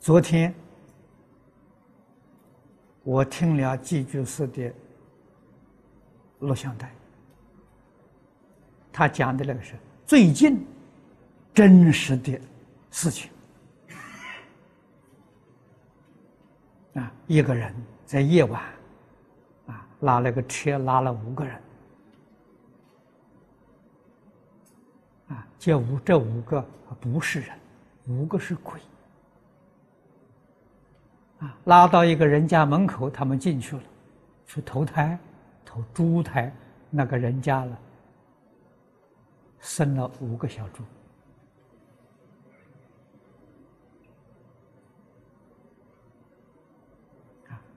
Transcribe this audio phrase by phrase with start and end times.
[0.00, 0.54] 昨天
[3.02, 4.72] 我听了寄居士的
[6.38, 6.90] 录像带，
[8.90, 9.74] 他讲的那个是
[10.06, 10.66] 最近
[11.52, 12.40] 真实的
[12.90, 13.30] 事情
[16.94, 17.74] 啊，一个人
[18.06, 18.62] 在夜晚
[19.66, 21.54] 啊拉了个车，拉了五个人。
[25.28, 26.66] 啊，这五这五个
[26.98, 27.58] 不是人，
[28.08, 28.80] 五个是鬼。
[31.40, 33.82] 啊，拉到一个人家门口，他们进去了，
[34.46, 35.18] 去投胎，
[35.64, 36.52] 投猪胎，
[36.90, 37.78] 那个人家了，
[39.58, 40.84] 生了五个小猪。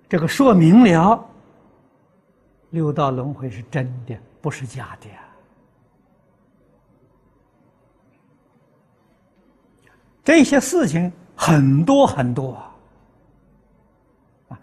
[0.10, 1.26] 这个说明了
[2.70, 5.08] 六道轮回是真的，不是假的。
[10.24, 12.54] 这些事情很多很多！
[12.54, 12.73] 啊，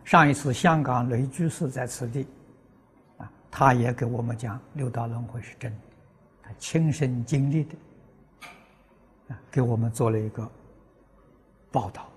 [0.05, 2.27] 上一次香港雷居士在此地，
[3.19, 5.79] 啊，他也给我们讲六道轮回是真的，
[6.43, 7.75] 他亲身经历的，
[9.29, 10.51] 啊，给我们做了一个
[11.71, 12.09] 报道，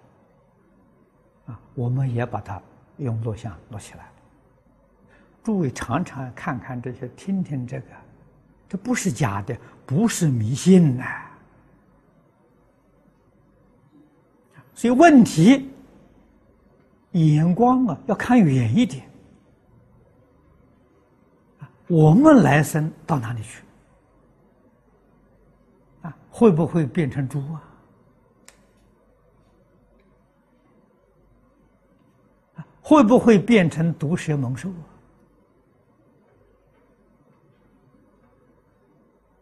[1.46, 2.62] 啊，我们也把它
[2.98, 4.12] 用录像录起来了。
[5.44, 7.86] 诸位常常看看这些，听听这个，
[8.70, 9.56] 这不是假的，
[9.86, 11.04] 不是迷信呐。
[14.74, 15.70] 所以问题
[17.14, 19.10] 眼光啊，要看远一点。
[21.88, 23.64] 我们来生到哪里去？
[26.02, 27.64] 啊，会不会变成猪啊？
[32.82, 34.70] 会不会变成毒蛇猛兽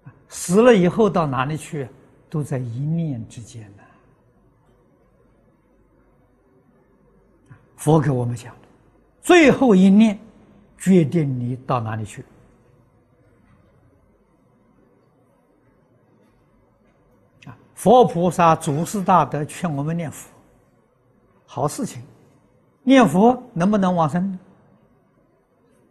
[0.04, 0.14] 啊？
[0.28, 1.88] 死了以后到哪里去？
[2.30, 3.84] 都在一念之间呢。
[7.82, 8.54] 佛给我们讲，
[9.24, 10.16] 最后一念
[10.78, 12.24] 决定你到哪里去。
[17.48, 20.30] 啊，佛菩萨祖师大德劝我们念佛，
[21.48, 22.04] 好事情，
[22.84, 24.38] 念佛能不能往生？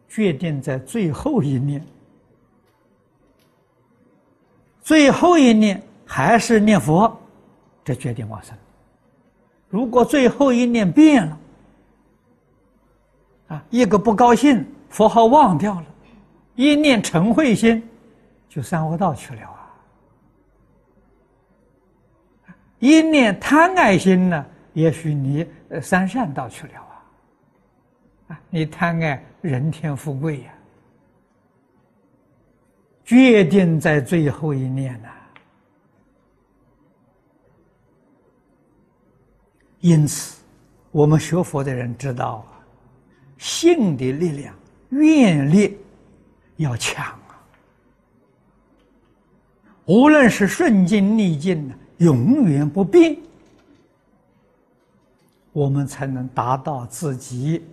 [0.09, 1.85] 决定在最后一念，
[4.81, 7.21] 最后一念还是念佛，
[7.85, 8.57] 这决定往生。
[9.69, 11.37] 如果最后一念变了。
[13.51, 15.87] 啊，一个不高兴，佛号忘掉了，
[16.55, 17.83] 一念嗔恚心，
[18.49, 19.75] 就三恶道去了啊！
[22.79, 26.95] 一念贪爱心呢，也许你呃三善道去了啊！
[28.29, 30.55] 啊，你贪爱人天富贵呀，
[33.05, 35.09] 决定在最后一念呐。
[39.81, 40.41] 因此，
[40.93, 42.60] 我们学佛的人知道啊。
[43.41, 44.55] 性的力量、
[44.91, 45.79] 愿力
[46.57, 47.41] 要强啊！
[49.87, 53.17] 无论是顺境逆境呢，永远不变，
[55.53, 57.65] 我们才能达到自己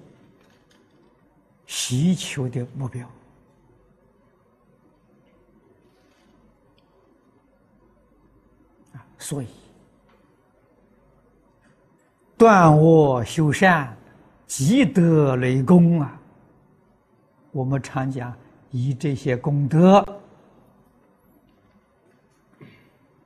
[1.65, 3.05] 需求的目标！
[9.19, 9.47] 所以，
[12.37, 13.93] 断恶修善。
[14.47, 16.17] 积德累功啊！
[17.51, 18.33] 我们常讲
[18.71, 20.01] 以这些功德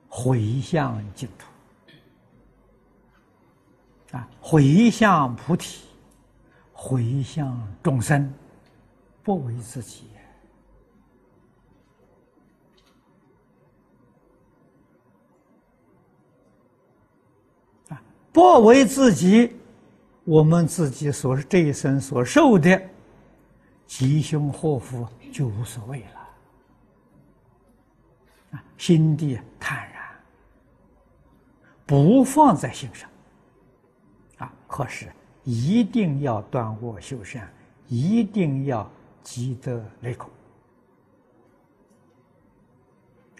[0.08, 1.46] 回向净土
[4.16, 5.84] 啊，回向菩提，
[6.72, 8.34] 回向众生，
[9.22, 10.06] 不为自己
[17.88, 19.56] 啊，不为自己。
[20.24, 22.80] 我们自己所这一生所受的
[23.86, 26.28] 吉凶祸福就无所谓了，
[28.52, 30.02] 啊，心地坦然，
[31.84, 33.10] 不放在心上，
[34.38, 35.12] 啊，可是
[35.42, 37.52] 一定要断恶修善，
[37.88, 38.88] 一定要
[39.22, 40.30] 积德累功，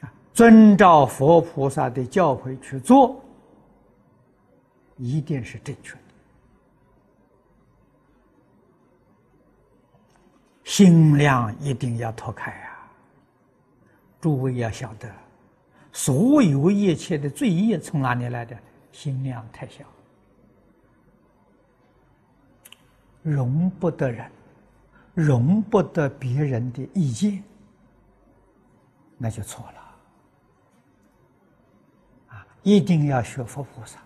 [0.01, 3.23] 啊，遵照佛菩萨的教诲去做，
[4.97, 6.12] 一定是正确的。
[10.65, 12.91] 心量一定要拓开啊！
[14.21, 15.13] 诸位要晓得，
[15.93, 18.57] 所有一切的罪业从哪里来的？
[18.93, 19.85] 心量太小，
[23.23, 24.31] 容不得人，
[25.15, 27.43] 容不得别人的意见，
[29.17, 29.81] 那就错了。
[32.37, 33.99] 啊，一定要学佛菩萨，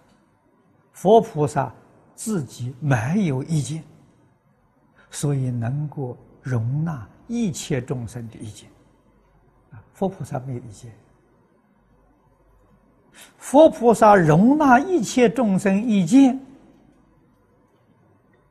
[0.92, 1.74] 佛菩萨
[2.14, 3.82] 自己没有意见，
[5.10, 6.16] 所以能够
[6.46, 8.70] 容纳一切众生的意见。
[9.72, 10.93] 啊，佛菩萨没有意见。
[13.37, 16.38] 佛菩萨容纳一切众生意见。